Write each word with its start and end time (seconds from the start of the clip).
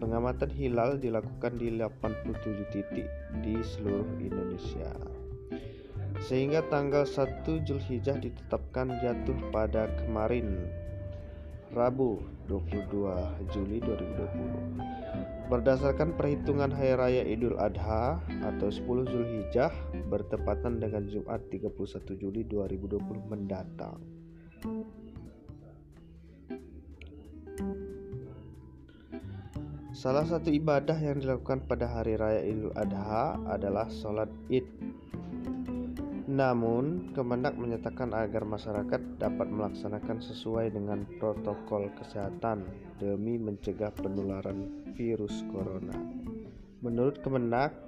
Pengamatan 0.00 0.48
hilal 0.48 0.96
dilakukan 0.96 1.60
di 1.60 1.76
87 1.76 2.72
titik 2.72 3.08
di 3.44 3.60
seluruh 3.60 4.08
Indonesia. 4.16 4.96
Sehingga 6.24 6.64
tanggal 6.72 7.04
1 7.04 7.44
Zulhijjah 7.68 8.16
ditetapkan 8.16 8.88
jatuh 9.04 9.36
pada 9.52 9.92
kemarin 10.00 10.64
Rabu 11.74 12.22
22 12.46 13.50
Juli 13.50 13.82
2020. 13.82 15.50
Berdasarkan 15.50 16.14
perhitungan 16.14 16.70
Hari 16.70 16.94
Raya 16.94 17.22
Idul 17.26 17.58
Adha 17.58 18.22
atau 18.46 18.70
10 18.70 18.86
Zulhijjah 19.10 19.74
bertepatan 20.06 20.78
dengan 20.78 21.06
Jumat 21.10 21.42
31 21.50 22.22
Juli 22.22 22.46
2020 22.46 23.02
mendatang. 23.26 23.98
Salah 29.96 30.28
satu 30.28 30.52
ibadah 30.52 31.00
yang 31.00 31.18
dilakukan 31.18 31.64
pada 31.64 31.88
hari 31.88 32.20
raya 32.20 32.44
Idul 32.44 32.68
Adha 32.76 33.40
adalah 33.48 33.88
sholat 33.88 34.28
Id 34.52 34.68
namun, 36.26 37.14
Kemendak 37.14 37.54
menyatakan 37.54 38.10
agar 38.10 38.42
masyarakat 38.42 39.22
dapat 39.22 39.46
melaksanakan 39.46 40.18
sesuai 40.18 40.74
dengan 40.74 41.06
protokol 41.22 41.86
kesehatan 41.94 42.66
demi 42.98 43.38
mencegah 43.38 43.94
penularan 43.94 44.90
virus 44.98 45.46
corona. 45.54 45.94
Menurut 46.82 47.22
Kemendak, 47.22 47.78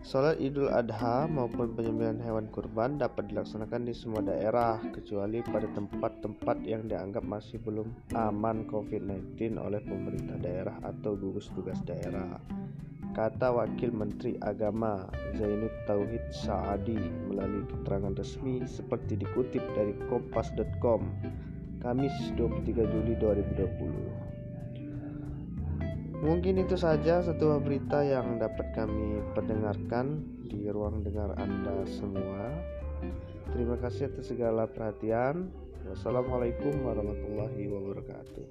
Salat 0.00 0.40
Idul 0.40 0.72
Adha 0.72 1.28
maupun 1.28 1.76
penyembelihan 1.76 2.18
hewan 2.24 2.48
kurban 2.48 2.96
dapat 2.96 3.30
dilaksanakan 3.30 3.84
di 3.84 3.92
semua 3.92 4.24
daerah 4.24 4.80
kecuali 4.96 5.44
pada 5.44 5.68
tempat-tempat 5.70 6.56
yang 6.64 6.88
dianggap 6.88 7.22
masih 7.22 7.60
belum 7.60 7.92
aman 8.16 8.64
COVID-19 8.66 9.60
oleh 9.60 9.78
pemerintah 9.84 10.40
daerah 10.40 10.80
atau 10.82 11.14
gugus 11.14 11.52
tugas 11.52 11.78
daerah 11.84 12.40
kata 13.12 13.50
Wakil 13.50 13.90
Menteri 13.90 14.38
Agama 14.42 15.10
Zainud 15.34 15.72
Tauhid 15.86 16.22
Saadi 16.30 16.98
melalui 17.26 17.66
keterangan 17.66 18.14
resmi 18.14 18.62
seperti 18.66 19.18
dikutip 19.18 19.62
dari 19.74 19.94
kompas.com 20.06 21.02
Kamis 21.80 22.12
23 22.36 22.76
Juli 22.76 23.16
2020. 23.16 24.30
Mungkin 26.20 26.60
itu 26.60 26.76
saja 26.76 27.24
satu 27.24 27.56
berita 27.64 28.04
yang 28.04 28.36
dapat 28.36 28.76
kami 28.76 29.24
perdengarkan 29.32 30.20
di 30.44 30.68
ruang 30.68 31.00
dengar 31.00 31.32
Anda 31.40 31.88
semua. 31.88 32.52
Terima 33.56 33.80
kasih 33.80 34.12
atas 34.12 34.28
segala 34.28 34.68
perhatian. 34.68 35.48
Wassalamualaikum 35.88 36.84
warahmatullahi 36.84 37.64
wabarakatuh. 37.72 38.44